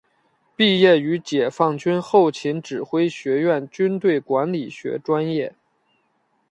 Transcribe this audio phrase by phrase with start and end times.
[0.55, 5.53] 毕业于解放军后勤指挥学院军队管理学专业。